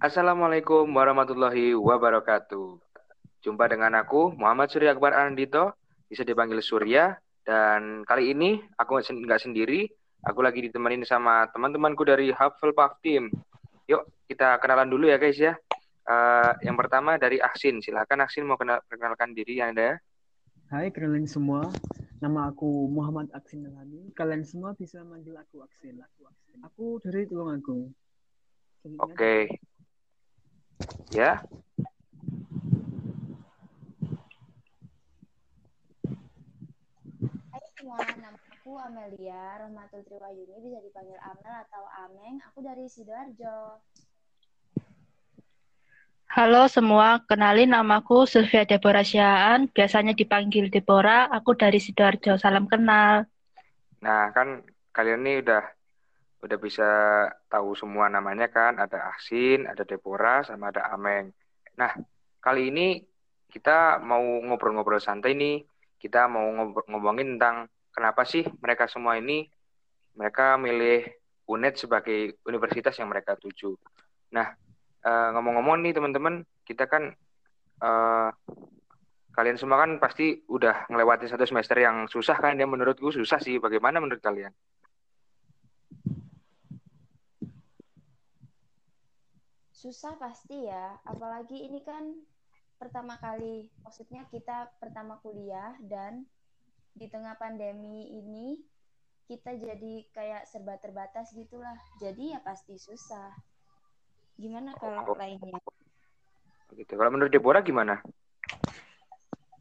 Assalamualaikum 0.00 0.96
warahmatullahi 0.96 1.76
wabarakatuh. 1.76 2.80
Jumpa 3.44 3.68
dengan 3.68 3.92
aku 4.00 4.32
Muhammad 4.32 4.72
Surya 4.72 4.96
Akbar 4.96 5.12
Andito, 5.12 5.76
bisa 6.08 6.24
dipanggil 6.24 6.56
Surya. 6.64 7.20
Dan 7.44 8.08
kali 8.08 8.32
ini 8.32 8.64
aku 8.80 8.96
nggak 8.96 9.44
sendiri, 9.44 9.84
aku 10.24 10.40
lagi 10.40 10.64
ditemenin 10.64 11.04
sama 11.04 11.52
teman-temanku 11.52 12.00
dari 12.08 12.32
Hufflepuff 12.32 12.96
Team. 13.04 13.28
Yuk 13.92 14.08
kita 14.24 14.56
kenalan 14.64 14.88
dulu 14.88 15.04
ya 15.04 15.20
guys 15.20 15.36
ya. 15.36 15.52
Uh, 16.08 16.56
yang 16.64 16.80
pertama 16.80 17.20
dari 17.20 17.36
Aksin, 17.36 17.84
silahkan 17.84 18.24
Aksin 18.24 18.48
mau 18.48 18.56
kenal 18.56 18.80
perkenalkan 18.88 19.36
diri 19.36 19.60
Anda. 19.60 20.00
Hai 20.72 20.88
kenalin 20.88 21.28
semua, 21.28 21.68
nama 22.24 22.48
aku 22.48 22.88
Muhammad 22.88 23.28
Aksin 23.36 23.68
Dalani. 23.68 24.16
Kalian 24.16 24.48
semua 24.48 24.72
bisa 24.72 25.04
manggil 25.04 25.36
aku 25.36 25.60
Aksin. 25.60 26.00
Aku 26.64 26.96
dari 27.04 27.28
Tulungagung. 27.28 27.92
Oke. 28.96 29.12
Okay. 29.12 29.40
Ya. 31.10 31.42
Hai 37.50 37.62
semua, 37.74 37.98
nama 38.16 38.38
aku 38.38 38.78
Amelia 38.78 39.60
Rahmatul 39.60 40.06
Triwayuni, 40.06 40.56
bisa 40.62 40.78
dipanggil 40.80 41.18
Amel 41.20 41.54
atau 41.66 41.84
Ameng. 42.06 42.38
Aku 42.48 42.62
dari 42.62 42.86
Sidoarjo. 42.86 43.82
Halo 46.30 46.70
semua, 46.70 47.18
kenalin 47.26 47.74
namaku 47.74 48.22
Sylvia 48.22 48.62
Deborah 48.62 49.02
Syaan, 49.02 49.66
biasanya 49.66 50.14
dipanggil 50.14 50.70
Deborah, 50.70 51.26
aku 51.26 51.58
dari 51.58 51.82
Sidoarjo, 51.82 52.38
salam 52.38 52.70
kenal. 52.70 53.26
Nah, 53.98 54.30
kan 54.30 54.62
kalian 54.94 55.26
ini 55.26 55.42
udah 55.42 55.79
udah 56.40 56.58
bisa 56.60 56.88
tahu 57.52 57.76
semua 57.76 58.08
namanya 58.08 58.48
kan, 58.48 58.80
ada 58.80 59.12
Asin, 59.12 59.68
ada 59.68 59.84
Deborah, 59.84 60.40
sama 60.40 60.72
ada 60.72 60.88
Ameng. 60.92 61.28
Nah, 61.76 61.92
kali 62.40 62.72
ini 62.72 63.04
kita 63.50 64.00
mau 64.00 64.22
ngobrol-ngobrol 64.22 65.02
santai 65.02 65.36
nih. 65.36 65.60
Kita 66.00 66.30
mau 66.32 66.48
ngomongin 66.88 67.36
tentang 67.36 67.68
kenapa 67.92 68.24
sih 68.24 68.46
mereka 68.64 68.88
semua 68.88 69.20
ini 69.20 69.44
mereka 70.16 70.56
milih 70.56 71.04
UNED 71.44 71.74
sebagai 71.76 72.40
universitas 72.48 72.96
yang 72.96 73.12
mereka 73.12 73.36
tuju. 73.36 73.76
Nah, 74.32 74.54
uh, 75.04 75.28
ngomong-ngomong 75.36 75.82
nih 75.84 75.92
teman-teman, 75.92 76.46
kita 76.64 76.88
kan 76.88 77.12
uh, 77.84 78.30
kalian 79.34 79.60
semua 79.60 79.82
kan 79.82 79.98
pasti 80.00 80.40
udah 80.48 80.88
ngelewatin 80.88 81.28
satu 81.28 81.44
semester 81.44 81.76
yang 81.78 82.08
susah 82.08 82.38
kan 82.38 82.56
ya 82.56 82.64
menurutku 82.64 83.12
susah 83.12 83.36
sih. 83.42 83.60
Bagaimana 83.60 84.00
menurut 84.00 84.22
kalian? 84.22 84.54
Susah 89.80 90.12
pasti 90.20 90.68
ya 90.68 91.00
apalagi 91.08 91.64
ini 91.64 91.80
kan 91.80 92.12
pertama 92.76 93.16
kali 93.16 93.72
maksudnya 93.80 94.28
kita 94.28 94.68
pertama 94.76 95.16
kuliah 95.24 95.72
dan 95.88 96.28
di 96.92 97.08
tengah 97.08 97.32
pandemi 97.40 98.12
ini 98.12 98.60
kita 99.30 99.54
jadi 99.54 99.94
kayak 100.10 100.42
serba 100.50 100.74
terbatas 100.82 101.30
gitulah. 101.30 101.78
Jadi 102.02 102.34
ya 102.34 102.42
pasti 102.42 102.74
susah. 102.74 103.30
Gimana 104.34 104.74
kalau 104.74 105.14
lainnya? 105.14 105.54
Gitu. 106.74 106.98
Kalau 106.98 107.14
menurut 107.14 107.30
Deborah 107.30 107.62
gimana? 107.62 108.02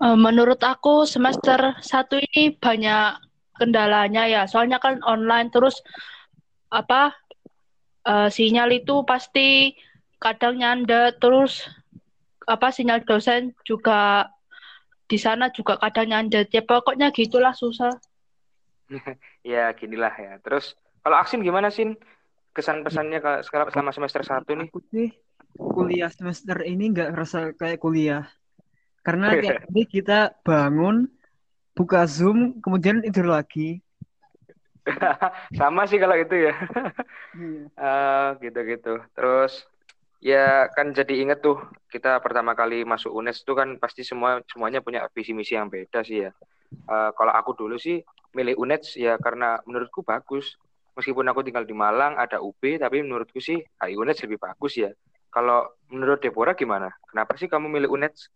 Eh, 0.02 0.17
menurut 0.17 0.58
aku 0.66 1.06
semester 1.06 1.78
satu 1.86 2.17
ini 2.17 2.58
banyak 2.58 3.22
kendalanya 3.61 4.26
ya. 4.26 4.42
Soalnya 4.50 4.81
kan 4.81 5.06
online 5.06 5.54
terus 5.54 5.86
apa 6.73 7.14
uh, 8.09 8.30
sinyal 8.30 8.73
itu 8.73 9.06
pasti 9.06 9.73
kadang 10.20 10.59
nyanda 10.59 11.16
terus 11.16 11.66
apa 12.44 12.70
sinyal 12.75 13.02
dosen 13.08 13.56
juga 13.64 14.28
di 15.09 15.17
sana 15.17 15.50
juga 15.50 15.80
kadang 15.81 16.11
nyanda 16.11 16.45
ya 16.45 16.61
pokoknya 16.61 17.10
gitulah 17.16 17.55
susah. 17.55 17.95
Ya 19.48 19.71
ginilah 19.71 20.11
ya. 20.20 20.36
Terus 20.44 20.76
kalau 20.99 21.16
Aksin 21.16 21.39
gimana 21.39 21.71
sih 21.71 21.95
kesan 22.52 22.83
pesannya 22.83 23.23
sekarang 23.42 23.71
selama 23.71 23.92
semester 23.95 24.21
satu 24.21 24.52
nih? 24.52 24.67
Aku 24.67 24.83
sih 24.92 25.10
kuliah 25.55 26.11
semester 26.11 26.60
ini 26.67 26.92
nggak 26.92 27.15
ngerasa 27.15 27.39
kayak 27.55 27.80
kuliah. 27.80 28.27
Karena 29.02 29.32
kayak 29.39 29.71
ini 29.71 29.88
kita 29.88 30.36
bangun 30.44 31.08
buka 31.71 32.04
zoom 32.04 32.60
kemudian 32.60 32.99
tidur 32.99 33.32
lagi. 33.32 33.80
Sama 35.60 35.88
sih 35.88 36.02
kalau 36.02 36.20
itu 36.20 36.36
ya. 36.49 36.54
Iya. 37.38 37.64
uh, 37.77 38.27
gitu 38.42 38.60
gitu 38.65 38.94
terus 39.14 39.70
Ya 40.20 40.68
kan 40.76 40.92
jadi 40.92 41.24
inget 41.24 41.40
tuh 41.40 41.64
kita 41.88 42.20
pertama 42.20 42.52
kali 42.52 42.84
masuk 42.84 43.16
UNES 43.16 43.48
tuh 43.48 43.56
kan 43.56 43.80
pasti 43.80 44.04
semua 44.04 44.44
semuanya 44.52 44.84
punya 44.84 45.08
visi 45.16 45.32
misi 45.32 45.56
yang 45.56 45.72
beda 45.72 46.04
sih 46.04 46.28
ya. 46.28 46.32
Uh, 46.86 47.16
kalau 47.16 47.32
aku 47.32 47.56
dulu 47.56 47.80
sih 47.80 48.04
milih 48.36 48.60
UNES 48.60 49.00
ya 49.00 49.16
karena 49.16 49.64
menurutku 49.64 50.04
bagus. 50.04 50.60
Meskipun 51.00 51.24
aku 51.32 51.48
tinggal 51.48 51.64
di 51.64 51.72
Malang 51.72 52.20
ada 52.20 52.44
UB 52.44 52.60
tapi 52.60 53.00
menurutku 53.00 53.40
sih 53.40 53.64
HI 53.80 53.96
UNES 53.96 54.28
lebih 54.28 54.44
bagus 54.44 54.76
ya. 54.76 54.92
Kalau 55.32 55.72
menurut 55.88 56.20
Deborah 56.20 56.52
gimana? 56.52 56.92
Kenapa 57.08 57.40
sih 57.40 57.48
kamu 57.48 57.72
milih 57.72 57.90
UNES? 57.96 58.28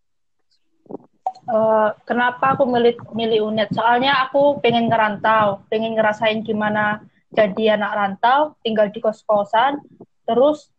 Uh, 1.44 1.92
kenapa 2.08 2.56
aku 2.56 2.64
milih 2.64 2.96
milih 3.12 3.52
UNED? 3.52 3.76
Soalnya 3.76 4.24
aku 4.24 4.64
pengen 4.64 4.88
ngerantau, 4.88 5.68
pengen 5.68 6.00
ngerasain 6.00 6.40
gimana 6.48 7.04
jadi 7.36 7.76
anak 7.76 7.92
rantau, 7.92 8.40
tinggal 8.64 8.88
di 8.94 9.02
kos-kosan, 9.02 9.82
terus 10.24 10.72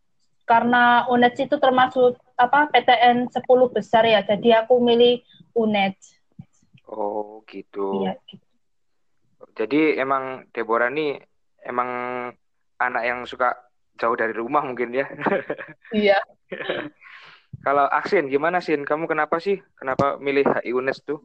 karena 0.45 1.09
UNED 1.09 1.49
itu 1.49 1.57
termasuk 1.57 2.21
apa 2.37 2.69
PTN 2.73 3.33
10 3.33 3.41
besar 3.73 4.05
ya, 4.05 4.21
jadi 4.21 4.65
aku 4.65 4.81
milih 4.81 5.25
UNED. 5.57 5.97
Oh 6.89 7.41
gitu. 7.49 8.05
Iya. 8.05 8.15
Gitu. 8.29 8.45
Jadi 9.55 9.81
emang 9.97 10.45
Deborah 10.51 10.91
nih 10.91 11.23
emang 11.65 11.89
anak 12.77 13.03
yang 13.07 13.21
suka 13.25 13.55
jauh 13.97 14.19
dari 14.19 14.35
rumah 14.35 14.63
mungkin 14.67 14.93
ya. 14.93 15.07
Iya. 15.95 16.19
Kalau 17.63 17.87
Aksin 17.87 18.27
gimana 18.27 18.59
Sin? 18.59 18.83
Kamu 18.83 19.07
kenapa 19.07 19.39
sih? 19.39 19.63
Kenapa 19.79 20.19
milih 20.19 20.43
HI 20.43 20.75
UNED 20.75 20.99
tuh? 21.07 21.23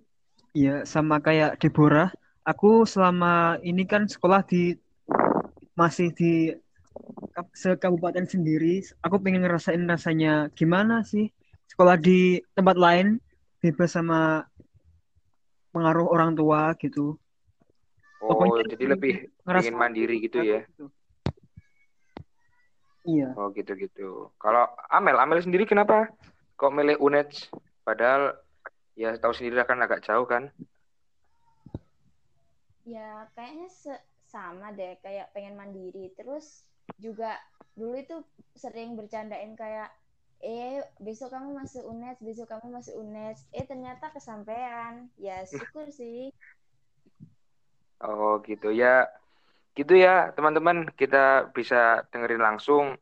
Iya, 0.54 0.86
sama 0.86 1.18
kayak 1.18 1.58
Deborah. 1.58 2.14
Aku 2.46 2.86
selama 2.86 3.58
ini 3.66 3.84
kan 3.90 4.06
sekolah 4.06 4.46
di 4.46 4.78
masih 5.74 6.14
di 6.14 6.54
sekabupaten 7.54 8.26
sendiri, 8.26 8.84
aku 9.04 9.20
pengen 9.22 9.46
ngerasain 9.46 9.82
rasanya 9.86 10.52
gimana 10.54 11.04
sih 11.04 11.32
sekolah 11.70 11.96
di 11.96 12.42
tempat 12.58 12.76
lain 12.76 13.22
bebas 13.62 13.94
sama 13.94 14.48
pengaruh 15.70 16.08
orang 16.10 16.34
tua 16.34 16.74
gitu. 16.82 17.16
Oh, 18.20 18.36
Pokoknya 18.36 18.76
jadi 18.76 18.86
lebih 19.00 19.14
ingin 19.32 19.76
mandiri 19.76 20.16
gitu 20.20 20.44
ya? 20.44 20.66
Gitu. 20.68 20.86
Iya. 23.08 23.34
Oh 23.40 23.50
gitu-gitu. 23.56 24.30
Kalau 24.38 24.68
Amel, 24.92 25.18
Amel 25.18 25.40
sendiri 25.40 25.64
kenapa 25.64 26.12
kok 26.60 26.74
milih 26.76 27.00
UNED? 27.00 27.32
Padahal 27.88 28.36
ya 28.94 29.16
tahu 29.16 29.32
sendiri 29.32 29.64
kan 29.64 29.80
agak 29.80 30.04
jauh 30.04 30.28
kan? 30.28 30.52
Ya 32.84 33.26
kayaknya 33.34 33.70
sama 34.30 34.76
deh, 34.76 35.00
kayak 35.02 35.32
pengen 35.34 35.58
mandiri. 35.58 36.12
Terus 36.14 36.69
juga 36.98 37.38
dulu 37.78 37.96
itu 37.96 38.16
sering 38.58 38.98
bercandain 38.98 39.56
kayak 39.56 39.94
eh 40.40 40.80
besok 41.04 41.36
kamu 41.36 41.52
masuk 41.52 41.84
UNES, 41.84 42.18
besok 42.24 42.48
kamu 42.48 42.80
masuk 42.80 42.96
UNES. 42.96 43.44
Eh 43.52 43.68
ternyata 43.68 44.12
kesampaian. 44.12 45.12
Ya 45.20 45.44
syukur 45.50 45.92
sih. 45.92 46.32
Oh 48.00 48.40
gitu 48.48 48.72
ya. 48.72 49.08
Gitu 49.76 49.96
ya 50.00 50.32
teman-teman 50.34 50.88
kita 50.96 51.52
bisa 51.52 52.04
dengerin 52.12 52.42
langsung 52.44 52.96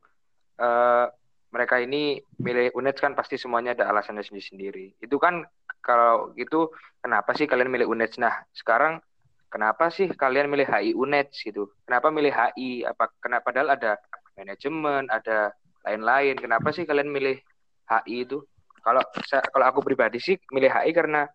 uh, 0.61 1.05
mereka 1.53 1.79
ini 1.79 2.19
milih 2.41 2.75
UNES 2.75 2.99
kan 2.99 3.13
pasti 3.15 3.39
semuanya 3.39 3.77
ada 3.77 3.89
alasannya 3.89 4.25
sendiri-sendiri. 4.25 4.99
Itu 4.99 5.17
kan 5.21 5.45
kalau 5.79 6.35
gitu 6.35 6.73
kenapa 6.99 7.31
sih 7.37 7.47
kalian 7.47 7.71
milih 7.71 7.87
UNES? 7.87 8.19
Nah, 8.19 8.43
sekarang 8.51 8.99
kenapa 9.47 9.89
sih 9.91 10.07
kalian 10.11 10.51
milih 10.51 10.67
HI 10.67 10.91
UNED 10.93 11.27
gitu? 11.33 11.71
Kenapa 11.87 12.11
milih 12.11 12.31
HI? 12.31 12.83
Apa 12.83 13.11
kenapa 13.19 13.51
padahal 13.51 13.75
ada 13.75 13.99
manajemen, 14.37 15.07
ada 15.09 15.51
lain-lain. 15.87 16.35
Kenapa 16.37 16.69
sih 16.75 16.83
kalian 16.83 17.09
milih 17.09 17.39
HI 17.87 18.27
itu? 18.27 18.43
Kalau 18.83 19.03
kalau 19.27 19.65
aku 19.67 19.79
pribadi 19.83 20.19
sih 20.19 20.39
milih 20.51 20.71
HI 20.71 20.91
karena 20.95 21.27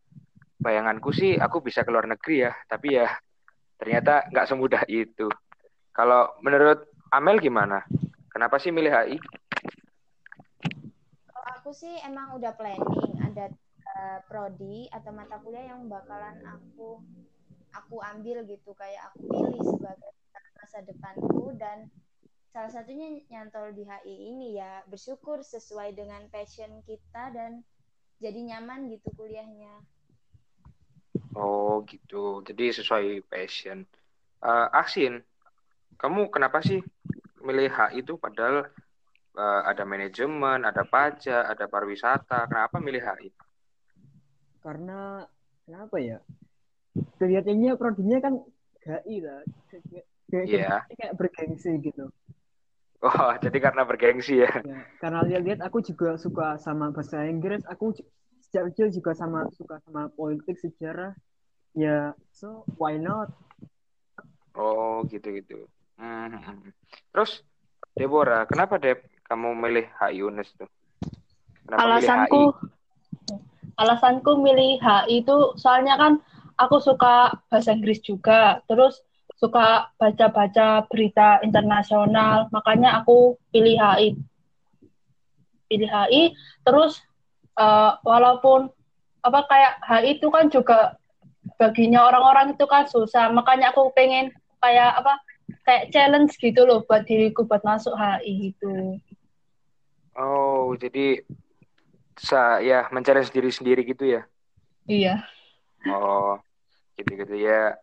bayanganku 0.63 1.11
sih 1.11 1.37
aku 1.37 1.61
bisa 1.61 1.83
ke 1.83 1.91
luar 1.91 2.07
negeri 2.07 2.49
ya, 2.49 2.53
tapi 2.71 2.97
ya 2.97 3.09
ternyata 3.77 4.29
nggak 4.31 4.49
semudah 4.49 4.83
itu. 4.87 5.27
Kalau 5.93 6.33
menurut 6.41 6.89
Amel 7.13 7.43
gimana? 7.43 7.85
Kenapa 8.33 8.57
sih 8.57 8.73
milih 8.73 8.89
HI? 8.89 9.17
Kalau 11.29 11.43
aku 11.61 11.71
sih 11.77 12.01
emang 12.01 12.33
udah 12.41 12.57
planning 12.57 13.21
ada 13.21 13.53
uh, 13.93 14.19
prodi 14.25 14.89
atau 14.89 15.13
mata 15.13 15.37
kuliah 15.45 15.77
yang 15.77 15.85
bakalan 15.93 16.41
aku 16.49 17.05
aku 17.73 18.01
ambil 18.01 18.45
gitu 18.45 18.77
kayak 18.77 19.13
aku 19.13 19.29
pilih 19.29 19.63
sebagai 19.65 20.13
masa 20.61 20.79
depanku 20.85 21.53
dan 21.59 21.89
salah 22.53 22.69
satunya 22.69 23.21
nyantol 23.33 23.73
di 23.73 23.89
HI 23.89 24.17
ini 24.33 24.61
ya 24.61 24.85
bersyukur 24.87 25.41
sesuai 25.41 25.97
dengan 25.97 26.29
passion 26.29 26.85
kita 26.85 27.33
dan 27.33 27.65
jadi 28.21 28.39
nyaman 28.39 28.93
gitu 28.93 29.11
kuliahnya. 29.17 29.83
Oh 31.35 31.81
gitu. 31.89 32.45
Jadi 32.45 32.71
sesuai 32.77 33.25
passion. 33.27 33.89
Uh, 34.43 34.69
Aksin, 34.71 35.25
kamu 35.97 36.29
kenapa 36.29 36.61
sih 36.61 36.85
milih 37.43 37.73
HI 37.73 38.05
itu 38.05 38.21
padahal 38.21 38.69
uh, 39.35 39.63
ada 39.67 39.83
manajemen, 39.89 40.63
ada 40.63 40.85
pajak, 40.87 41.49
ada 41.49 41.65
pariwisata. 41.67 42.47
Kenapa 42.47 42.79
milih 42.79 43.03
HI? 43.03 43.31
Karena 44.63 45.27
kenapa 45.67 45.97
ya? 45.99 46.23
Kelihatannya 46.93 47.73
prodinya 47.81 48.19
kan 48.21 48.35
HI 48.85 49.17
lah. 49.25 49.41
Kayak, 50.33 50.47
yeah. 50.49 50.81
kayak 50.97 51.15
bergengsi 51.17 51.77
gitu. 51.81 52.09
Oh, 53.03 53.31
jadi 53.45 53.59
karena 53.59 53.83
bergengsi 53.83 54.41
ya? 54.41 54.53
ya 54.63 54.81
karena 55.03 55.27
lihat-lihat 55.27 55.61
aku 55.67 55.83
juga 55.83 56.15
suka 56.17 56.57
sama 56.63 56.95
bahasa 56.95 57.27
Inggris. 57.27 57.67
Aku 57.67 57.93
sejak 58.49 58.73
kecil 58.73 58.95
juga 58.95 59.13
sama 59.19 59.51
suka 59.53 59.83
sama 59.83 60.09
politik 60.15 60.57
sejarah. 60.63 61.13
Ya, 61.73 62.13
so 62.31 62.69
why 62.77 63.01
not? 63.01 63.33
Oh, 64.53 65.03
gitu-gitu. 65.09 65.67
Hmm. 65.97 66.29
hmm, 66.29 66.43
hmm. 66.45 66.73
Terus, 67.13 67.41
Deborah, 67.97 68.45
kenapa 68.45 68.77
Deb 68.77 69.05
kamu 69.25 69.57
milih 69.57 69.89
HI 69.97 70.21
UNES 70.21 70.53
tuh? 70.61 70.69
Kenapa 71.65 71.81
alasanku, 71.89 72.41
milih 72.41 72.53
HI? 72.53 72.83
alasanku 73.81 74.33
milih 74.45 74.73
HI 74.85 75.25
itu 75.25 75.37
soalnya 75.57 75.97
kan 75.97 76.21
aku 76.57 76.77
suka 76.81 77.35
bahasa 77.49 77.73
Inggris 77.73 78.01
juga. 78.01 78.61
Terus 78.67 79.01
suka 79.43 79.91
baca-baca 79.99 80.87
berita 80.87 81.43
internasional, 81.43 82.47
makanya 82.55 83.03
aku 83.03 83.35
pilih 83.51 83.75
HI. 83.75 84.15
Pilih 85.67 85.91
HI, 85.91 86.23
terus 86.63 87.03
uh, 87.59 87.99
walaupun 88.07 88.71
apa 89.27 89.41
kayak 89.51 89.73
HI 89.83 90.23
itu 90.23 90.31
kan 90.31 90.47
juga 90.47 90.95
baginya 91.59 92.07
orang-orang 92.07 92.55
itu 92.55 92.65
kan 92.71 92.87
susah, 92.87 93.35
makanya 93.35 93.75
aku 93.75 93.91
pengen 93.99 94.31
kayak 94.63 94.95
apa 95.03 95.19
kayak 95.67 95.91
challenge 95.91 96.39
gitu 96.39 96.63
loh 96.63 96.87
buat 96.87 97.03
diriku 97.03 97.43
buat 97.43 97.67
masuk 97.67 97.99
HI 97.99 98.55
gitu. 98.55 99.03
Oh, 100.15 100.77
jadi 100.79 101.25
sa 102.15 102.63
ya 102.63 102.87
mencari 102.95 103.27
sendiri 103.27 103.51
sendiri 103.51 103.83
gitu 103.83 104.05
ya? 104.07 104.23
Iya. 104.87 105.27
Oh, 105.91 106.39
gitu-gitu 106.95 107.35
ya. 107.35 107.75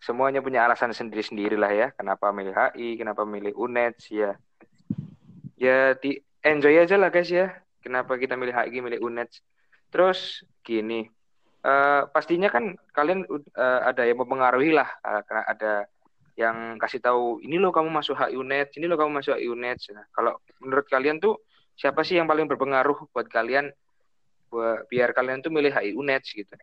Semuanya 0.00 0.40
punya 0.40 0.64
alasan 0.64 0.92
sendiri-sendiri 0.92 1.56
lah 1.56 1.72
ya. 1.72 1.88
Kenapa 1.92 2.32
milih 2.32 2.52
HI 2.52 3.00
kenapa 3.00 3.26
milih 3.28 3.52
UNED 3.56 3.96
ya. 4.08 4.32
Ya 5.56 5.96
di 5.96 6.20
enjoy 6.44 6.80
aja 6.80 6.96
lah 6.96 7.12
guys 7.12 7.28
ya. 7.28 7.52
Kenapa 7.80 8.16
kita 8.16 8.36
milih 8.36 8.54
HI 8.54 8.78
milih 8.80 9.00
UNED. 9.02 9.30
Terus 9.92 10.44
gini. 10.64 11.08
Uh, 11.66 12.06
pastinya 12.14 12.46
kan 12.46 12.78
kalian 12.94 13.26
uh, 13.26 13.80
ada 13.82 14.06
yang 14.06 14.22
mempengaruhi 14.22 14.70
lah. 14.70 14.86
Uh, 15.02 15.20
karena 15.26 15.42
ada 15.48 15.72
yang 16.36 16.76
kasih 16.76 17.00
tahu 17.00 17.40
ini 17.40 17.56
loh 17.56 17.72
kamu 17.72 17.88
masuk 17.88 18.14
HI 18.14 18.36
UNED 18.36 18.76
ini 18.76 18.86
loh 18.86 18.96
kamu 19.00 19.20
masuk 19.20 19.36
HI 19.36 19.48
UNED. 19.48 19.78
Nah, 19.96 20.04
kalau 20.12 20.38
menurut 20.62 20.86
kalian 20.86 21.18
tuh 21.18 21.40
siapa 21.74 22.04
sih 22.04 22.20
yang 22.20 22.28
paling 22.28 22.46
berpengaruh 22.46 23.10
buat 23.10 23.26
kalian? 23.26 23.72
Buat 24.52 24.86
biar 24.86 25.10
kalian 25.10 25.42
tuh 25.42 25.50
milih 25.50 25.72
HI 25.74 25.96
UNED 25.96 26.22
gitu 26.22 26.54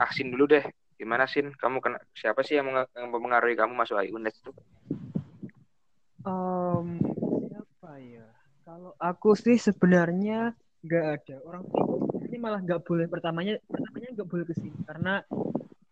aksin 0.00 0.32
dulu 0.32 0.48
deh 0.48 0.64
Gimana 1.00 1.24
sih? 1.24 1.40
Kamu 1.40 1.80
kena 1.80 1.96
siapa 2.12 2.44
sih 2.44 2.60
yang, 2.60 2.68
yang 2.68 3.08
mempengaruhi 3.08 3.56
kamu 3.56 3.72
masuk 3.72 3.96
UNES 4.04 4.36
itu? 4.36 4.52
Um, 6.28 7.00
siapa 7.48 7.96
ya? 8.04 8.28
Kalau 8.68 8.92
aku 9.00 9.32
sih 9.32 9.56
sebenarnya 9.56 10.52
nggak 10.84 11.04
ada 11.08 11.36
orang 11.48 11.64
ini 12.28 12.36
malah 12.36 12.60
nggak 12.60 12.84
boleh 12.84 13.04
pertamanya 13.04 13.60
pertamanya 13.68 14.16
nggak 14.16 14.28
boleh 14.32 14.44
ke 14.48 14.56
sini 14.56 14.72
karena 14.88 15.20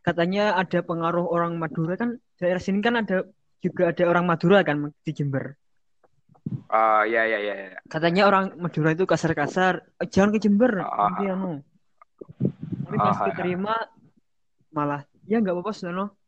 katanya 0.00 0.56
ada 0.56 0.81
pengaruh 0.81 1.28
orang 1.28 1.61
Madura 1.61 1.93
kan 1.93 2.16
daerah 2.40 2.56
sini 2.56 2.81
kan 2.81 2.96
ada 2.96 3.28
juga 3.61 3.93
ada 3.93 4.04
orang 4.08 4.25
Madura 4.25 4.64
kan 4.64 4.93
di 5.04 5.12
Jember. 5.16 5.56
Ah 6.69 7.00
uh, 7.00 7.02
ya 7.08 7.25
ya 7.25 7.40
ya. 7.40 7.54
ya. 7.72 7.81
Katanya 7.88 8.28
orang 8.28 8.61
Madura 8.61 8.93
itu 8.93 9.08
kasar-kasar. 9.08 9.88
Eh, 10.04 10.08
jangan 10.08 10.37
ke 10.37 10.38
Jember 10.44 10.84
uh, 10.84 10.84
nanti 10.84 11.25
anu. 11.32 11.64
Tapi 12.84 12.96
pas 12.96 13.16
uh, 13.20 13.25
diterima 13.32 13.76
malah. 14.72 15.04
Ya 15.28 15.40
nggak 15.40 15.54
apa-apa 15.56 15.72
Sono 15.76 16.18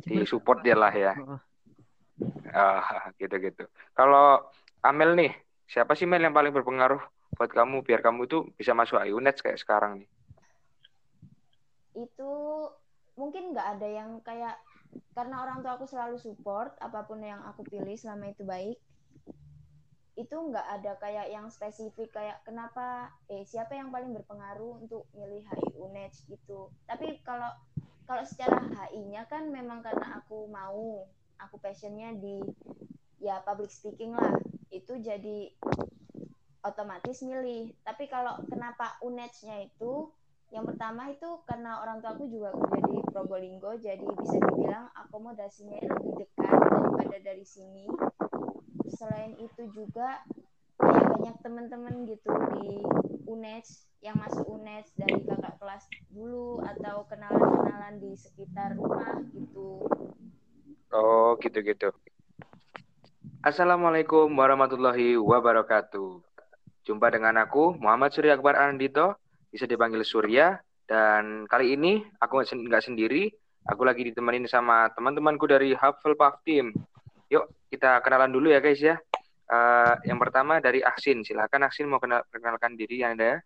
di 0.00 0.24
support 0.24 0.64
dia 0.64 0.72
lah 0.72 0.92
ya. 0.92 1.12
Uh, 1.12 2.80
gitu 3.20 3.36
gitu 3.40 3.64
kalau 3.96 4.44
Amel 4.84 5.16
nih 5.16 5.32
siapa 5.68 5.96
sih 5.96 6.08
Mel 6.08 6.24
yang 6.24 6.36
paling 6.36 6.52
berpengaruh 6.52 7.00
buat 7.32 7.48
kamu 7.48 7.80
biar 7.84 8.04
kamu 8.04 8.28
tuh 8.28 8.48
bisa 8.56 8.76
masuk 8.76 9.00
IUNET 9.00 9.40
kayak 9.40 9.56
sekarang 9.56 10.04
nih? 10.04 10.08
Itu 11.96 12.32
mungkin 13.16 13.56
nggak 13.56 13.68
ada 13.78 13.88
yang 13.88 14.20
kayak 14.20 14.60
karena 15.16 15.40
orang 15.40 15.64
tua 15.64 15.80
aku 15.80 15.88
selalu 15.88 16.20
support 16.20 16.76
apa 16.76 17.08
pun 17.08 17.24
yang 17.24 17.40
aku 17.48 17.64
pilih 17.64 17.96
selama 17.96 18.28
itu 18.28 18.44
baik 18.44 18.76
itu 20.22 20.36
nggak 20.38 20.66
ada 20.78 20.92
kayak 21.02 21.26
yang 21.34 21.50
spesifik 21.50 22.14
kayak 22.14 22.38
kenapa 22.46 23.10
eh 23.26 23.42
siapa 23.42 23.74
yang 23.74 23.90
paling 23.90 24.14
berpengaruh 24.14 24.78
untuk 24.78 25.10
milih 25.18 25.42
HI 25.42 25.68
UNED 25.82 26.12
gitu. 26.30 26.70
Tapi 26.86 27.18
kalau 27.26 27.50
kalau 28.06 28.22
secara 28.26 28.62
HI-nya 28.62 29.26
kan 29.26 29.50
memang 29.50 29.82
karena 29.82 30.22
aku 30.22 30.46
mau 30.46 31.06
aku 31.42 31.56
passionnya 31.58 32.14
di 32.14 32.38
ya 33.18 33.42
public 33.42 33.74
speaking 33.74 34.14
lah. 34.14 34.38
Itu 34.70 35.02
jadi 35.02 35.50
otomatis 36.62 37.20
milih. 37.26 37.74
Tapi 37.82 38.06
kalau 38.06 38.38
kenapa 38.46 38.96
UNED-nya 39.02 39.66
itu 39.66 40.10
yang 40.52 40.68
pertama 40.68 41.08
itu 41.08 41.40
karena 41.48 41.80
orang 41.80 42.04
tua 42.04 42.12
aku 42.12 42.28
juga 42.28 42.52
udah 42.52 42.82
di 42.92 43.00
Probolinggo 43.08 43.72
jadi 43.80 44.04
bisa 44.04 44.36
dibilang 44.36 44.84
akomodasinya 44.92 45.80
lebih 45.80 46.12
dekat 46.28 46.52
daripada 46.68 47.16
dari 47.24 47.44
sini 47.48 47.88
selain 49.02 49.34
itu 49.42 49.66
juga 49.74 50.22
kayak 50.78 51.10
banyak 51.18 51.36
teman-teman 51.42 52.06
gitu 52.06 52.30
di 52.54 52.86
UNED 53.26 53.66
yang 53.98 54.14
masuk 54.14 54.46
UNED 54.46 54.86
dari 54.94 55.18
kakak 55.26 55.58
kelas 55.58 55.90
dulu 56.14 56.62
atau 56.62 57.02
kenalan-kenalan 57.10 57.98
di 57.98 58.14
sekitar 58.14 58.78
rumah 58.78 59.18
gitu. 59.34 59.82
Oh, 60.94 61.34
gitu-gitu. 61.42 61.90
Assalamualaikum 63.42 64.30
warahmatullahi 64.38 65.18
wabarakatuh. 65.18 66.22
Jumpa 66.86 67.10
dengan 67.10 67.42
aku 67.42 67.74
Muhammad 67.82 68.14
Surya 68.14 68.38
Akbar 68.38 68.54
Andito, 68.54 69.18
bisa 69.50 69.66
dipanggil 69.66 70.06
Surya 70.06 70.62
dan 70.86 71.50
kali 71.50 71.74
ini 71.74 72.06
aku 72.22 72.38
nggak 72.38 72.86
sendiri, 72.86 73.34
aku 73.66 73.82
lagi 73.82 74.06
ditemenin 74.06 74.46
sama 74.46 74.94
teman-temanku 74.94 75.50
dari 75.50 75.74
Hufflepuff 75.74 76.38
Team. 76.46 76.70
Yuk, 77.34 77.50
kita 77.72 78.04
kenalan 78.04 78.28
dulu 78.28 78.52
ya 78.52 78.60
guys 78.60 78.84
ya. 78.84 79.00
Uh, 79.48 79.96
yang 80.04 80.20
pertama 80.20 80.60
dari 80.60 80.84
Aksin. 80.84 81.24
Silahkan 81.24 81.64
Aksin 81.64 81.88
mau 81.88 81.96
kenal, 81.96 82.20
perkenalkan 82.28 82.76
diri 82.76 83.00
Anda. 83.00 83.40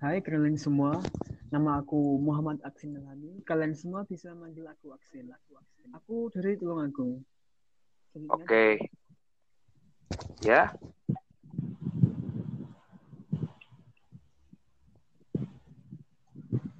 Hai, 0.00 0.24
kenalin 0.24 0.56
semua. 0.56 0.96
Nama 1.52 1.84
aku 1.84 2.16
Muhammad 2.16 2.64
Aksin 2.64 2.96
Nelani. 2.96 3.44
Kalian 3.44 3.76
semua 3.76 4.08
bisa 4.08 4.32
manggil 4.32 4.64
aku 4.64 4.96
Aksin. 4.96 5.28
Aku, 5.28 5.60
Aksin. 5.60 5.88
aku 5.92 6.16
dari 6.32 6.56
Tulungagung. 6.56 7.20
Oke. 8.32 8.48
Okay. 8.48 8.72
Ya. 10.40 10.72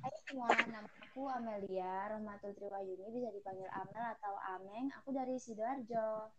Hai 0.01 0.15
semua, 0.25 0.49
nama 0.65 0.89
aku 0.89 1.29
Amelia 1.29 2.17
Rahmatul 2.17 2.57
Triwayuni, 2.57 3.13
bisa 3.13 3.29
dipanggil 3.37 3.69
Amel 3.77 4.05
atau 4.17 4.35
Ameng. 4.57 4.89
Aku 4.97 5.13
dari 5.13 5.37
Sidoarjo. 5.37 6.33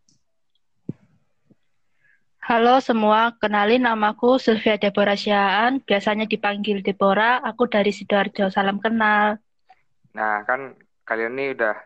Halo 2.42 2.82
semua, 2.82 3.38
kenalin 3.38 3.86
namaku 3.86 4.34
Sylvia 4.34 4.74
Deborah 4.74 5.14
Syaan, 5.14 5.78
biasanya 5.78 6.26
dipanggil 6.26 6.82
Deborah, 6.82 7.38
aku 7.38 7.70
dari 7.70 7.94
Sidoarjo, 7.94 8.50
salam 8.50 8.82
kenal. 8.82 9.38
Nah, 10.10 10.42
kan 10.42 10.74
kalian 11.06 11.38
ini 11.38 11.54
udah 11.54 11.78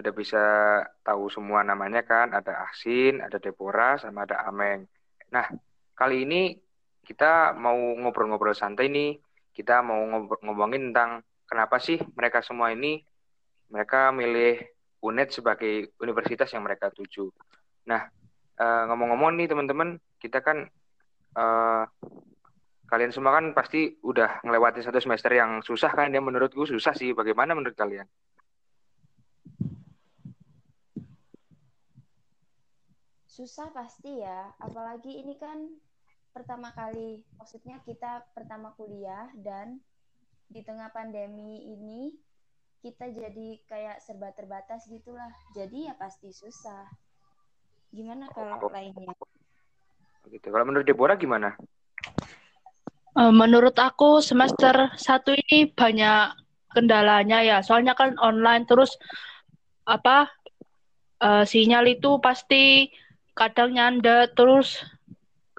udah 0.00 0.12
bisa 0.16 0.40
tahu 1.04 1.28
semua 1.28 1.60
namanya 1.60 2.00
kan, 2.00 2.32
ada 2.32 2.64
Asin, 2.64 3.20
ada 3.20 3.36
Deborah, 3.36 4.00
sama 4.00 4.24
ada 4.24 4.48
Ameng. 4.48 4.88
Nah, 5.28 5.52
kali 5.92 6.24
ini 6.24 6.56
kita 7.04 7.52
mau 7.52 7.76
ngobrol-ngobrol 7.76 8.56
santai 8.56 8.88
nih, 8.88 9.20
kita 9.52 9.84
mau 9.84 10.00
ngomongin 10.48 10.96
tentang 10.96 11.20
kenapa 11.44 11.76
sih 11.76 12.00
mereka 12.16 12.40
semua 12.40 12.72
ini 12.72 13.04
mereka 13.68 14.08
milih 14.16 14.64
UNED 15.04 15.28
sebagai 15.28 15.92
universitas 16.00 16.48
yang 16.56 16.64
mereka 16.64 16.88
tuju. 16.88 17.28
Nah, 17.84 18.23
uh, 18.58 18.82
ngomong-ngomong 18.90 19.38
nih 19.38 19.48
teman-teman, 19.50 19.98
kita 20.18 20.42
kan 20.44 20.68
uh, 21.38 21.84
kalian 22.90 23.10
semua 23.10 23.34
kan 23.34 23.54
pasti 23.56 23.96
udah 24.04 24.44
ngelewati 24.44 24.84
satu 24.84 25.00
semester 25.00 25.32
yang 25.34 25.64
susah 25.64 25.90
kan 25.90 26.12
ya 26.12 26.20
menurutku 26.20 26.66
susah 26.68 26.94
sih. 26.94 27.10
Bagaimana 27.16 27.56
menurut 27.56 27.74
kalian? 27.74 28.06
susah 33.34 33.66
pasti 33.74 34.22
ya, 34.22 34.54
apalagi 34.62 35.18
ini 35.18 35.34
kan 35.34 35.66
pertama 36.30 36.70
kali, 36.70 37.26
maksudnya 37.34 37.82
kita 37.82 38.22
pertama 38.30 38.70
kuliah 38.78 39.26
dan 39.42 39.82
di 40.46 40.62
tengah 40.62 40.94
pandemi 40.94 41.66
ini 41.66 42.14
kita 42.78 43.10
jadi 43.10 43.58
kayak 43.66 43.98
serba 44.06 44.30
terbatas 44.30 44.86
gitulah. 44.86 45.34
Jadi 45.50 45.90
ya 45.90 45.98
pasti 45.98 46.30
susah. 46.30 46.86
Gimana 47.94 48.26
kalau 48.34 48.74
lainnya? 48.74 49.14
Gitu. 50.26 50.46
Kalau 50.50 50.66
menurut 50.66 50.82
Deborah 50.82 51.14
gimana? 51.14 51.54
Eh, 53.14 53.30
menurut 53.30 53.78
aku 53.78 54.18
semester 54.18 54.90
satu 54.98 55.30
ini 55.30 55.70
banyak 55.70 56.34
kendalanya 56.74 57.38
ya. 57.46 57.62
Soalnya 57.62 57.94
kan 57.94 58.18
online 58.18 58.66
terus 58.66 58.98
apa 59.86 60.26
eh, 61.22 61.46
sinyal 61.46 61.86
itu 61.86 62.18
pasti 62.18 62.90
kadang 63.38 63.78
nyandet 63.78 64.34
terus 64.34 64.82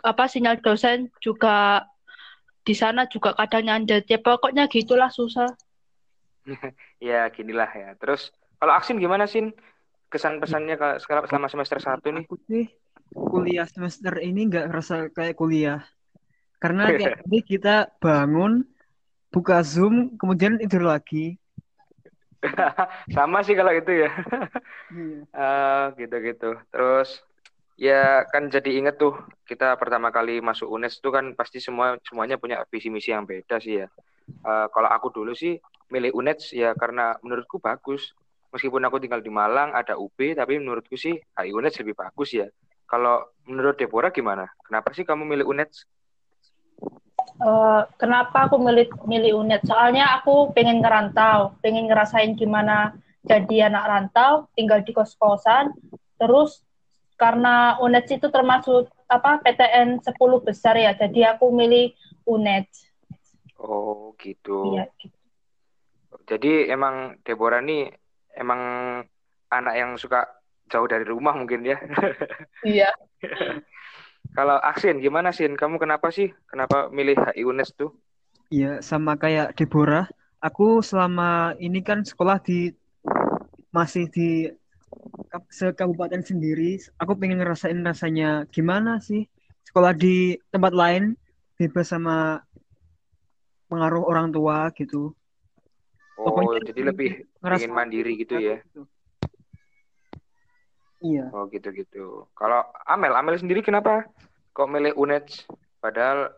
apa 0.03 0.27
sinyal 0.27 0.59
dosen 0.59 1.07
juga 1.23 1.87
di 2.67 2.75
sana 2.75 3.07
juga 3.07 3.31
kadang 3.31 3.71
nyandet. 3.71 4.11
Ya 4.11 4.19
pokoknya 4.19 4.67
gitulah 4.67 5.07
susah. 5.07 5.47
Ya, 7.03 7.27
ginilah 7.29 7.69
ya. 7.69 7.93
Terus 7.99 8.31
kalau 8.57 8.73
Aksin 8.73 8.97
gimana, 8.97 9.27
Sin? 9.29 9.53
Kesan-pesannya 10.11 10.75
ke- 10.81 10.99
sekarang 11.03 11.23
selama 11.29 11.47
semester 11.51 11.79
satu 11.81 12.07
nih? 12.15 12.25
Aku 12.27 12.35
sih 12.49 12.65
kuliah 13.31 13.67
semester 13.73 14.13
ini 14.27 14.39
nggak 14.49 14.65
ngerasa 14.69 14.95
kayak 15.15 15.35
kuliah. 15.41 15.79
Karena 16.61 16.83
kayak 16.97 17.13
tadi 17.21 17.37
kita 17.51 17.75
bangun, 18.03 18.53
buka 19.33 19.57
Zoom, 19.71 19.95
kemudian 20.19 20.53
tidur 20.61 20.83
lagi. 20.93 21.37
Sama 23.15 23.41
sih 23.45 23.55
kalau 23.57 23.73
itu 23.73 23.91
ya. 24.05 24.09
Iya. 24.89 25.25
Eh, 25.35 25.85
gitu-gitu. 25.99 26.49
Terus 26.71 27.09
ya 27.75 28.23
kan 28.31 28.47
jadi 28.49 28.69
inget 28.79 28.95
tuh 29.01 29.13
kita 29.49 29.75
pertama 29.81 30.09
kali 30.13 30.39
masuk 30.39 30.67
UNES 30.71 31.03
tuh 31.03 31.11
kan 31.15 31.25
pasti 31.39 31.59
semua 31.59 31.99
semuanya 32.07 32.37
punya 32.39 32.63
visi 32.71 32.87
misi 32.93 33.11
yang 33.15 33.25
beda 33.27 33.57
sih 33.63 33.83
ya. 33.83 33.87
Eh, 34.49 34.67
kalau 34.73 34.89
aku 34.91 35.07
dulu 35.15 35.31
sih 35.35 35.57
milih 35.93 36.11
UNES 36.17 36.53
ya 36.55 36.71
karena 36.77 37.17
menurutku 37.25 37.57
bagus. 37.63 38.13
Meskipun 38.55 38.87
aku 38.87 39.03
tinggal 39.03 39.19
di 39.19 39.27
Malang 39.27 39.75
ada 39.75 39.99
UB 39.99 40.15
tapi 40.31 40.55
menurutku 40.55 40.95
sih 40.95 41.11
HI 41.11 41.51
UNES 41.51 41.83
lebih 41.83 41.99
bagus 41.99 42.31
ya. 42.31 42.47
Kalau 42.87 43.27
menurut 43.43 43.75
Deborah 43.75 44.15
gimana? 44.15 44.47
Kenapa 44.63 44.95
sih 44.95 45.03
kamu 45.03 45.27
milih 45.27 45.51
UNES? 45.51 45.83
Eh, 47.35 47.81
kenapa 47.99 48.47
aku 48.47 48.55
milih 48.55 48.87
milih 49.03 49.43
UNED? 49.43 49.67
Soalnya 49.67 50.15
aku 50.15 50.55
pengen 50.55 50.79
ngerantau, 50.79 51.59
pengen 51.59 51.91
ngerasain 51.91 52.31
gimana 52.39 52.95
jadi 53.27 53.67
anak 53.67 53.83
rantau, 53.91 54.47
tinggal 54.55 54.79
di 54.87 54.95
kos-kosan. 54.95 55.75
Terus 56.15 56.63
karena 57.19 57.75
UNED 57.83 58.23
itu 58.23 58.31
termasuk 58.31 58.87
apa 59.11 59.43
PTN 59.43 59.99
10 59.99 60.15
besar 60.47 60.79
ya, 60.79 60.95
jadi 60.95 61.35
aku 61.35 61.51
milih 61.51 61.91
UNED. 62.23 62.71
Oh 63.59 64.15
gitu. 64.15 64.79
Iya, 64.79 64.87
gitu. 64.95 65.19
Jadi 66.25 66.71
emang 66.71 67.19
Deborah 67.27 67.59
nih 67.59 67.91
emang 68.35 68.61
anak 69.49 69.75
yang 69.75 69.91
suka 69.95 70.27
jauh 70.67 70.87
dari 70.89 71.05
rumah 71.05 71.33
mungkin 71.37 71.65
ya. 71.65 71.77
Iya. 72.65 72.89
Kalau 74.37 74.57
Aksin 74.59 74.99
gimana 74.99 75.31
Sin? 75.31 75.55
Kamu 75.55 75.79
kenapa 75.79 76.11
sih? 76.11 76.33
Kenapa 76.49 76.91
milih 76.91 77.15
HI 77.15 77.47
UNES 77.47 77.71
tuh? 77.77 77.95
Iya, 78.51 78.83
sama 78.83 79.15
kayak 79.15 79.55
Deborah. 79.55 80.09
Aku 80.43 80.83
selama 80.83 81.55
ini 81.57 81.79
kan 81.81 82.03
sekolah 82.03 82.37
di 82.43 82.73
masih 83.71 84.11
di 84.11 84.51
kap- 85.31 85.49
sekabupaten 85.49 86.21
sendiri. 86.21 86.77
Aku 86.99 87.15
pengen 87.15 87.39
ngerasain 87.39 87.79
rasanya 87.81 88.43
gimana 88.51 88.99
sih 88.99 89.25
sekolah 89.65 89.95
di 89.97 90.37
tempat 90.53 90.73
lain 90.75 91.17
bebas 91.57 91.89
sama 91.89 92.43
pengaruh 93.71 94.03
orang 94.05 94.29
tua 94.29 94.69
gitu. 94.75 95.15
Oh, 96.15 96.31
Pokoknya 96.31 96.71
jadi 96.71 96.81
lebih 96.93 97.11
Ngerasa 97.45 97.69
ingin 97.69 97.77
mandiri 97.77 98.11
gitu 98.17 98.35
ya. 98.41 98.57
Iya. 101.05 101.29
Oh 101.29 101.45
gitu-gitu. 101.53 102.25
Kalau 102.33 102.65
Amel, 102.89 103.13
Amel 103.13 103.37
sendiri 103.37 103.61
kenapa 103.61 104.09
kok 104.55 104.65
milih 104.65 104.97
UNES? 104.97 105.45
Padahal 105.77 106.33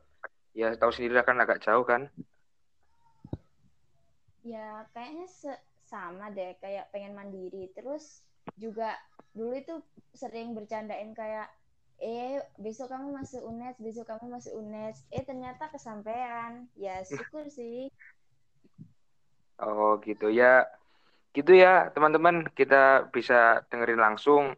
ya 0.51 0.75
tahu 0.75 0.91
sendiri 0.91 1.15
lah 1.15 1.23
kan 1.23 1.39
agak 1.39 1.63
jauh 1.63 1.87
kan. 1.87 2.11
Ya, 4.43 4.83
kayaknya 4.91 5.27
se- 5.31 5.63
sama 5.87 6.27
deh, 6.35 6.59
kayak 6.59 6.91
pengen 6.91 7.15
mandiri. 7.15 7.71
Terus 7.71 8.23
juga 8.59 8.95
dulu 9.31 9.55
itu 9.55 9.79
sering 10.11 10.51
bercandain 10.51 11.15
kayak, 11.15 11.47
eh 12.03 12.43
besok 12.59 12.91
kamu 12.91 13.15
masuk 13.15 13.41
UNES, 13.47 13.75
besok 13.79 14.05
kamu 14.11 14.25
masuk 14.35 14.53
UNES. 14.59 15.07
Eh 15.15 15.23
ternyata 15.23 15.71
kesampaian. 15.71 16.67
Ya 16.75 16.99
syukur 17.07 17.47
sih. 17.47 17.87
Oh 19.61 19.97
gitu 20.05 20.27
ya. 20.29 20.67
Gitu 21.35 21.51
ya 21.53 21.89
teman-teman 21.93 22.47
kita 22.53 23.09
bisa 23.13 23.61
dengerin 23.69 24.01
langsung 24.01 24.55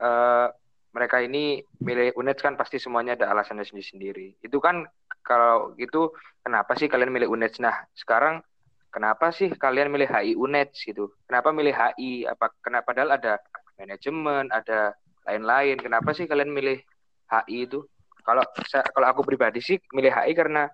eh, 0.00 0.46
mereka 0.92 1.20
ini 1.20 1.62
milih 1.84 2.16
UNES 2.16 2.40
kan 2.40 2.56
pasti 2.56 2.80
semuanya 2.80 3.14
ada 3.14 3.30
alasannya 3.30 3.62
sendiri-sendiri. 3.62 4.40
Itu 4.42 4.58
kan 4.58 4.88
kalau 5.22 5.76
gitu 5.76 6.16
kenapa 6.40 6.74
sih 6.74 6.88
kalian 6.88 7.12
milih 7.12 7.28
UNES? 7.28 7.60
Nah 7.60 7.86
sekarang 7.92 8.40
kenapa 8.88 9.30
sih 9.30 9.52
kalian 9.52 9.92
milih 9.92 10.08
HI 10.08 10.32
UNES 10.34 10.74
gitu? 10.88 11.12
Kenapa 11.28 11.52
milih 11.52 11.76
HI? 11.76 12.24
Apa 12.26 12.50
kenapa 12.64 12.90
padahal 12.90 13.14
ada 13.20 13.38
manajemen, 13.78 14.48
ada 14.50 14.96
lain-lain. 15.28 15.76
Kenapa 15.78 16.16
sih 16.16 16.24
kalian 16.24 16.50
milih 16.50 16.80
HI 17.28 17.68
itu? 17.68 17.84
Kalau 18.24 18.44
kalau 18.92 19.06
aku 19.08 19.22
pribadi 19.24 19.60
sih 19.60 19.76
milih 19.92 20.12
HI 20.12 20.32
karena 20.32 20.68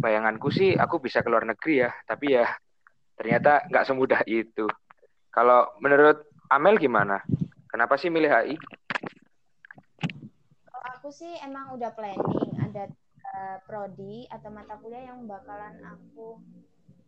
bayanganku 0.00 0.48
sih 0.48 0.78
aku 0.78 1.02
bisa 1.02 1.20
ke 1.20 1.28
luar 1.28 1.44
negeri 1.44 1.84
ya, 1.84 1.90
tapi 2.08 2.32
ya 2.38 2.48
ternyata 3.20 3.68
nggak 3.68 3.84
semudah 3.84 4.24
itu. 4.24 4.64
Kalau 5.28 5.68
menurut 5.84 6.24
Amel 6.48 6.80
gimana? 6.80 7.20
Kenapa 7.68 8.00
sih 8.00 8.08
milih 8.08 8.32
HI? 8.32 8.56
Kalau 10.64 10.88
aku 10.96 11.12
sih 11.12 11.36
emang 11.44 11.76
udah 11.76 11.92
planning 11.92 12.56
ada 12.56 12.88
eh, 13.36 13.56
prodi 13.68 14.24
atau 14.32 14.48
mata 14.48 14.80
kuliah 14.80 15.12
yang 15.12 15.28
bakalan 15.28 15.76
aku 15.84 16.40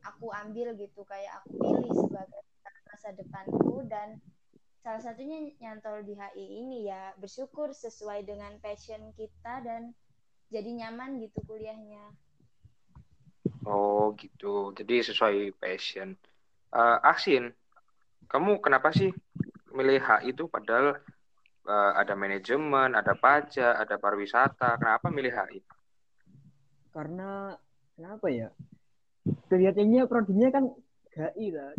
aku 0.04 0.28
ambil 0.44 0.76
gitu 0.76 1.02
kayak 1.08 1.40
aku 1.40 1.56
pilih 1.56 1.92
sebagai 1.96 2.42
masa 2.92 3.08
depanku 3.16 3.82
dan 3.88 4.20
salah 4.84 5.00
satunya 5.00 5.48
nyantol 5.64 6.04
di 6.04 6.12
HI 6.12 6.46
ini 6.60 6.92
ya 6.92 7.16
bersyukur 7.16 7.72
sesuai 7.72 8.28
dengan 8.28 8.60
passion 8.60 9.16
kita 9.16 9.64
dan 9.64 9.96
jadi 10.52 10.68
nyaman 10.68 11.24
gitu 11.24 11.40
kuliahnya. 11.48 12.12
Oh 13.62 14.10
gitu. 14.18 14.74
Jadi 14.74 14.94
sesuai 15.06 15.54
passion. 15.58 16.14
Eh, 16.72 16.98
Aksin, 17.04 17.52
kamu 18.26 18.58
kenapa 18.64 18.90
sih 18.90 19.12
milih 19.72 20.02
HI 20.02 20.34
itu 20.34 20.48
padahal 20.50 20.98
eh, 21.68 21.92
ada 21.98 22.14
manajemen, 22.18 22.96
ada 22.96 23.14
pajak, 23.14 23.74
ada 23.78 23.94
pariwisata. 23.96 24.80
Kenapa 24.80 25.06
milih 25.12 25.32
HI? 25.32 25.60
Karena 26.92 27.56
kenapa 27.94 28.26
ya? 28.28 28.48
Kelihatannya 29.48 30.02
prodinya 30.10 30.48
kan 30.50 30.64
HI 31.14 31.46
lah. 31.54 31.70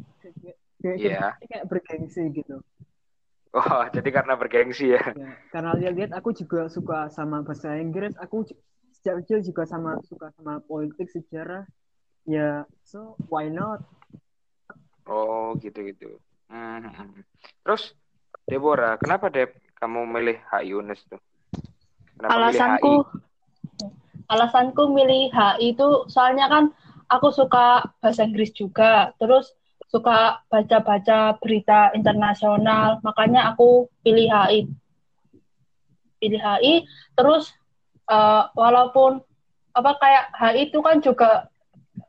Kayak 0.84 0.98
Iya. 1.00 1.28
kayak 1.48 1.66
bergengsi 1.72 2.28
gitu. 2.32 2.60
Oh, 3.54 3.62
jadi 3.96 4.10
karena 4.10 4.34
bergengsi 4.36 4.92
ya. 4.92 5.04
Ya, 5.14 5.30
karena 5.54 5.78
lihat-lihat 5.78 6.12
aku 6.18 6.34
juga 6.34 6.68
suka 6.68 7.08
sama 7.14 7.46
bahasa 7.46 7.78
Inggris, 7.78 8.18
aku 8.18 8.44
sejak 9.04 9.28
kecil 9.28 9.40
juga 9.44 9.68
sama 9.68 10.00
suka 10.08 10.32
sama 10.40 10.64
politik 10.64 11.12
sejarah. 11.12 11.68
Ya, 12.24 12.64
so 12.88 13.20
why 13.28 13.52
not? 13.52 13.84
Oh, 15.04 15.60
gitu-gitu. 15.60 16.24
Hmm, 16.48 16.88
hmm. 16.88 17.28
Terus 17.68 17.92
Deborah, 18.48 18.96
kenapa 18.96 19.28
Deb 19.28 19.60
kamu 19.76 20.08
milih 20.08 20.40
HI 20.48 20.72
UNES 20.72 21.04
tuh? 21.12 21.20
Kenapa 22.16 22.32
milih 22.32 22.40
Alasanku 22.40 22.94
HI? 23.04 23.22
alasanku 24.32 24.84
milih 24.96 25.36
HI 25.36 25.76
itu 25.76 26.08
soalnya 26.08 26.48
kan 26.48 26.72
aku 27.12 27.28
suka 27.36 27.84
bahasa 28.00 28.24
Inggris 28.24 28.56
juga, 28.56 29.12
terus 29.20 29.52
suka 29.92 30.40
baca-baca 30.48 31.36
berita 31.44 31.92
internasional, 31.92 33.04
makanya 33.04 33.52
aku 33.52 33.92
pilih 34.00 34.32
HI. 34.32 34.72
Pilih 36.24 36.40
HI, 36.40 36.88
terus 37.20 37.52
eh, 38.10 38.44
walaupun 38.58 39.22
apa 39.74 39.92
kayak 39.98 40.26
HI 40.38 40.70
itu 40.70 40.80
kan 40.86 41.02
juga 41.02 41.50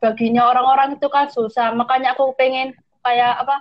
baginya 0.01 0.53
orang-orang 0.53 1.01
itu 1.01 1.09
kan 1.09 1.29
susah, 1.33 1.73
makanya 1.73 2.13
aku 2.13 2.37
pengen 2.37 2.77
kayak 3.05 3.41
apa 3.41 3.57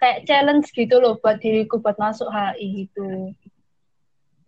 kayak 0.00 0.24
challenge 0.28 0.68
gitu 0.72 1.00
loh 1.00 1.16
buat 1.20 1.40
diriku 1.40 1.80
buat 1.80 1.96
masuk 1.96 2.28
HI 2.28 2.86
gitu. 2.86 3.32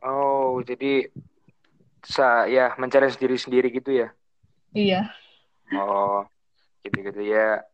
Oh, 0.04 0.60
jadi 0.62 1.10
sa 2.06 2.46
ya 2.46 2.72
mencari 2.78 3.10
sendiri-sendiri 3.10 3.68
gitu 3.74 3.90
ya. 3.92 4.08
Iya. 4.72 5.10
Oh, 5.74 6.24
gitu-gitu 6.84 7.20
ya. 7.24 7.64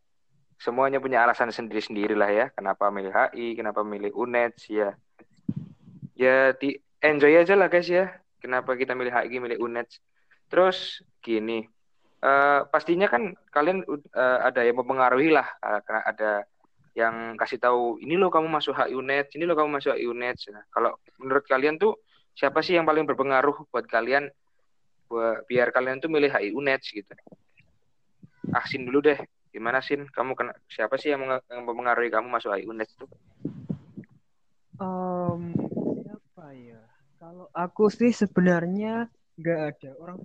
Semuanya 0.59 1.03
punya 1.03 1.23
alasan 1.23 1.53
sendiri-sendiri 1.53 2.17
lah 2.17 2.31
ya. 2.33 2.47
Kenapa 2.55 2.89
milih 2.89 3.13
HI, 3.13 3.59
kenapa 3.59 3.85
milih 3.85 4.15
UNED 4.17 4.55
ya. 4.71 4.91
Ya 6.17 6.55
di 6.57 6.79
enjoy 7.03 7.37
aja 7.37 7.55
lah 7.59 7.69
guys 7.69 7.91
ya. 7.91 8.24
Kenapa 8.45 8.77
kita 8.77 8.93
milih 8.93 9.09
HI, 9.09 9.41
milih 9.41 9.57
UNED. 9.57 9.89
Terus 10.53 11.01
gini, 11.25 11.65
uh, 12.21 12.69
pastinya 12.69 13.09
kan 13.09 13.33
kalian 13.49 13.81
uh, 13.89 14.39
ada 14.45 14.61
yang 14.61 14.77
mempengaruhi 14.77 15.33
lah, 15.33 15.49
uh, 15.65 15.81
karena 15.81 16.03
ada 16.05 16.31
yang 16.93 17.41
kasih 17.41 17.57
tahu 17.57 17.97
ini 18.05 18.21
loh 18.21 18.29
kamu 18.29 18.53
masuk 18.53 18.77
HI 18.77 18.93
UNED, 18.93 19.33
ini 19.41 19.49
loh 19.49 19.57
kamu 19.57 19.81
masuk 19.81 19.97
HI 19.97 20.05
UNED. 20.13 20.37
Nah, 20.53 20.61
kalau 20.69 20.93
menurut 21.17 21.49
kalian 21.49 21.81
tuh 21.81 21.97
siapa 22.37 22.61
sih 22.61 22.77
yang 22.77 22.85
paling 22.85 23.09
berpengaruh 23.09 23.65
buat 23.73 23.89
kalian 23.89 24.29
buat 25.09 25.49
biar 25.49 25.73
kalian 25.73 26.05
tuh 26.05 26.13
milih 26.13 26.29
HI 26.29 26.53
UNED 26.53 26.85
gitu. 26.85 27.17
Asin 28.53 28.85
dulu 28.85 29.09
deh. 29.09 29.17
Gimana 29.57 29.81
Sin? 29.81 30.05
Kamu 30.13 30.37
kena 30.37 30.53
siapa 30.69 31.01
sih 31.01 31.17
yang, 31.17 31.25
yang 31.25 31.65
mempengaruhi 31.65 32.13
kamu 32.13 32.29
masuk 32.29 32.53
HI 32.53 32.69
UNED 32.69 32.93
itu? 32.93 33.09
Um, 34.77 35.57
siapa 36.05 36.53
ya? 36.53 36.94
Kalau 37.25 37.49
aku 37.57 37.89
sih 37.89 38.13
sebenarnya 38.13 39.09
nggak 39.41 39.61
ada 39.65 39.91
orang 39.97 40.21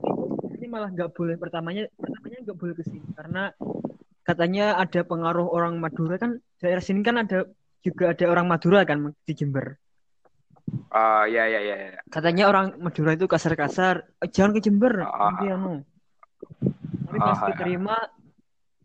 ini 0.52 0.68
malah 0.68 0.92
nggak 0.92 1.16
boleh 1.16 1.40
pertamanya 1.40 1.88
pertamanya 1.96 2.44
nggak 2.44 2.58
boleh 2.60 2.76
ke 2.76 2.84
sini 2.84 3.08
karena 3.16 3.56
katanya 4.28 4.76
ada 4.76 5.08
pengaruh 5.08 5.48
orang 5.48 5.80
Madura 5.80 6.20
kan 6.20 6.44
daerah 6.60 6.84
sini 6.84 7.00
kan 7.00 7.24
ada 7.24 7.48
juga 7.80 8.12
ada 8.12 8.26
orang 8.28 8.52
Madura 8.52 8.84
kan 8.84 9.16
di 9.24 9.32
Jember. 9.32 9.80
Ah 10.92 11.24
uh, 11.24 11.26
ya 11.32 11.48
ya 11.48 11.64
ya. 11.64 12.04
Katanya 12.12 12.52
orang 12.52 12.76
Madura 12.84 13.16
itu 13.16 13.32
kasar-kasar. 13.32 14.04
Eh, 14.20 14.28
jangan 14.28 14.60
ke 14.60 14.68
Jember 14.68 15.00
uh, 15.00 15.08
nanti 15.08 15.56
anu. 15.56 15.80
Tapi 17.08 17.16
pas 17.16 17.40
uh, 17.40 17.48
diterima 17.48 17.96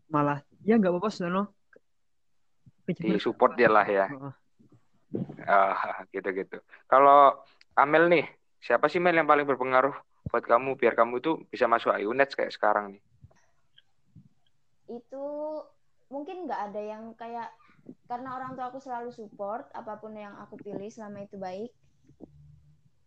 malah 0.07 0.39
ya 0.63 0.79
nggak 0.79 0.87
apa-apa 0.87 1.11
sono. 1.11 1.51
Di 2.87 3.19
support 3.19 3.59
dia 3.59 3.67
lah 3.67 3.83
ya. 3.83 4.07
Uh. 4.07 4.31
Uh, 5.43 5.75
gitu-gitu. 6.15 6.63
Kalau 6.87 7.43
Amel 7.75 8.07
nih, 8.07 8.25
siapa 8.63 8.87
sih 8.87 9.03
Mel 9.03 9.19
yang 9.19 9.27
paling 9.27 9.43
berpengaruh 9.43 9.91
buat 10.31 10.43
kamu 10.47 10.79
biar 10.79 10.95
kamu 10.95 11.19
itu 11.19 11.43
bisa 11.51 11.67
masuk 11.67 11.91
IUNET 11.91 12.31
kayak 12.31 12.55
sekarang 12.55 12.95
nih? 12.95 13.03
Itu 14.95 15.25
mungkin 16.07 16.47
nggak 16.47 16.61
ada 16.71 16.81
yang 16.81 17.11
kayak 17.19 17.51
karena 18.07 18.39
orang 18.39 18.55
tua 18.55 18.71
aku 18.71 18.79
selalu 18.79 19.11
support 19.11 19.67
apa 19.75 19.99
pun 19.99 20.15
yang 20.15 20.33
aku 20.39 20.55
pilih 20.57 20.87
selama 20.89 21.27
itu 21.27 21.37
baik 21.37 21.71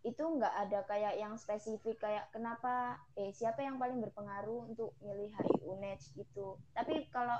itu 0.07 0.23
nggak 0.23 0.55
ada 0.55 0.79
kayak 0.87 1.19
yang 1.19 1.35
spesifik 1.35 1.99
kayak 1.99 2.31
kenapa 2.31 2.95
eh 3.19 3.35
siapa 3.35 3.59
yang 3.59 3.75
paling 3.75 3.99
berpengaruh 3.99 4.71
untuk 4.71 4.95
milih 5.03 5.27
HI 5.35 5.67
UNED 5.67 5.99
gitu 6.15 6.55
tapi 6.71 7.03
kalau 7.11 7.35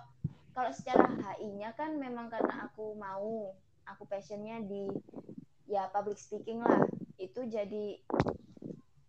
kalau 0.51 0.71
secara 0.75 1.07
HI-nya 1.07 1.71
kan 1.79 1.95
memang 1.95 2.27
karena 2.27 2.67
aku 2.67 2.99
mau 2.99 3.55
aku 3.87 4.03
passionnya 4.11 4.59
di 4.67 4.91
ya 5.71 5.87
public 5.95 6.19
speaking 6.19 6.59
lah 6.59 6.83
itu 7.19 7.45
jadi 7.45 7.99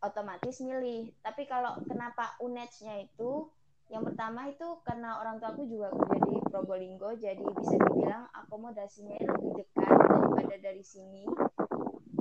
otomatis 0.03 0.59
milih 0.61 1.15
tapi 1.23 1.47
kalau 1.47 1.79
kenapa 1.87 2.35
UNED-nya 2.43 3.07
itu 3.07 3.49
yang 3.91 4.07
pertama 4.07 4.47
itu 4.47 4.79
karena 4.87 5.19
orang 5.19 5.43
tua 5.43 5.51
aku 5.51 5.67
juga 5.67 5.91
kerja 5.91 6.19
di 6.31 6.39
Probolinggo, 6.47 7.11
jadi 7.19 7.43
bisa 7.43 7.75
dibilang 7.75 8.31
akomodasinya 8.39 9.19
lebih 9.19 9.67
dekat 9.67 9.91
daripada 9.91 10.57
dari 10.63 10.85
sini. 10.87 11.27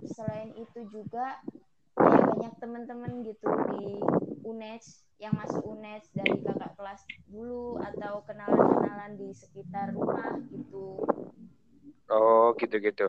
Selain 0.10 0.50
itu 0.58 0.90
juga 0.90 1.38
kayak 1.94 2.26
banyak 2.26 2.54
teman-teman 2.58 3.22
gitu 3.22 3.46
di 3.70 4.02
UNED 4.50 4.82
yang 5.22 5.38
masuk 5.38 5.62
UNED 5.62 6.10
dari 6.18 6.42
kakak 6.42 6.74
kelas 6.74 7.06
dulu 7.30 7.78
atau 7.78 8.26
kenalan-kenalan 8.26 9.14
di 9.14 9.30
sekitar 9.38 9.94
rumah 9.94 10.42
gitu. 10.50 11.06
Oh, 12.10 12.58
gitu-gitu. 12.58 12.98